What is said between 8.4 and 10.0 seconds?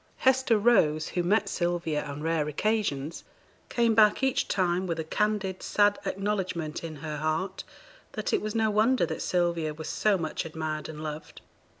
was no wonder that Sylvia was